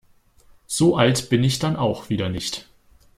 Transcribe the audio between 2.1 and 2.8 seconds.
nicht.